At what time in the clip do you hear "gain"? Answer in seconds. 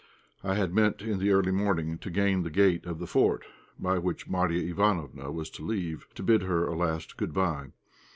2.09-2.41